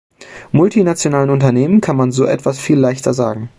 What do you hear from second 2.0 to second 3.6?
so etwas viel leichter sagen.